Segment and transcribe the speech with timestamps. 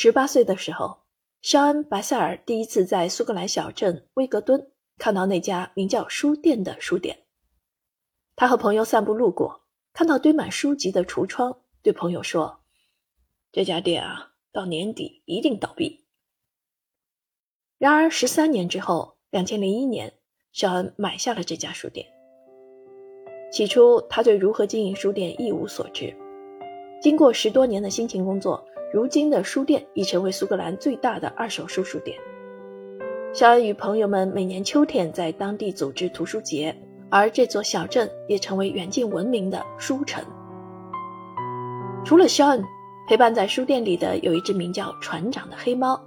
[0.00, 0.98] 十八岁的时候，
[1.42, 7.24] 肖恩·巴塞尔第一次在苏格兰小镇威格敦看到那家名叫书店的书店。
[8.36, 12.60] 他和朋友散步路过，看到堆满书籍的橱窗，对朋友说
[13.50, 16.06] ：“这家店啊，到年底一定倒闭。”
[17.76, 20.14] 然而，十三年之后，两千零一年，
[20.52, 22.06] 肖恩买下了这家书店。
[23.50, 26.16] 起初，他对如何经营书店一无所知。
[27.02, 32.16] 经过十多年的辛勤工作，如今的书店已成为苏格兰最大的二手书书店。
[33.32, 36.76] 肖恩与朋友们每年秋天在当地组织图书节。
[37.10, 40.22] 而这座小镇也成为远近闻名的书城。
[42.04, 42.62] 除了肖恩，
[43.08, 45.98] 陪伴在书店里的有一只名叫船长的黑猫，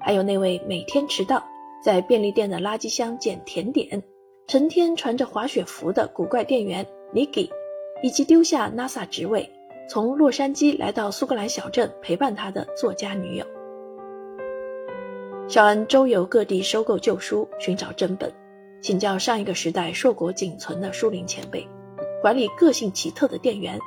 [0.00, 1.44] 还有那位每天迟到，
[1.84, 4.00] 在便利店的垃圾箱捡甜点，
[4.46, 7.50] 成天穿着滑雪服的古怪店员 Nicky，
[8.00, 9.50] 以及丢下 NASA 职位，
[9.88, 13.44] 从洛杉矶来到苏格兰小镇陪伴他的作家女友。
[15.46, 18.32] 肖恩周游各地收购旧书，寻找真本。
[18.80, 21.66] 请教上一个时代硕果仅存的书龄前辈，
[22.20, 23.78] 管理个性奇特的店员，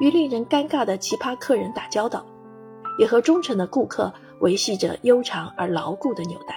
[0.00, 2.24] 与令人尴尬的奇葩客人打交道，
[2.98, 6.54] 也和忠诚的顾客维系着悠长而牢固的纽带。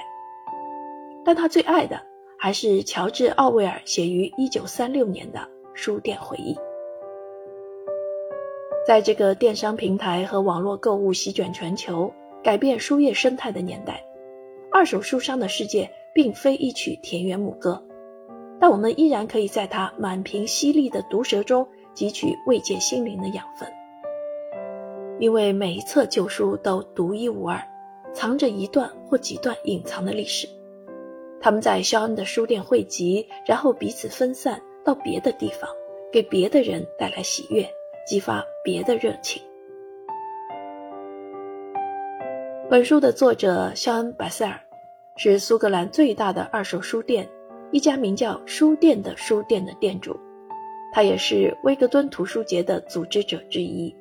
[1.24, 2.02] 但他最爱的
[2.38, 5.40] 还是乔治·奥威尔写于1936年的
[5.74, 6.54] 《书店回忆》。
[8.88, 14.02] 在这个电商平台和网络购物席卷全球、改变书业生态的年代，
[14.72, 15.92] 二手书商的世界。
[16.14, 17.86] 并非一曲田园牧歌，
[18.60, 23.72] 但我们依然可以在它满屏犀利的毒舌中汲取慰藉心灵的养分。
[25.20, 27.62] 因为每一册旧书都独一无二，
[28.16, 30.48] 藏着一段或几段隐藏的历史。
[31.40, 35.70] 他们在肖恩的书店汇集，然后彼此分散到别的地方，
[36.12, 37.70] 给别的人带来喜悦，
[38.08, 39.42] 激发别的热情。
[42.70, 44.60] 本书的作者肖恩·白塞尔。
[45.20, 47.28] 是苏格兰最大的二手书店，
[47.72, 50.16] 一家名叫“书店”的书店的店主，
[50.94, 53.92] 他也是威格敦图书节的组织者之一。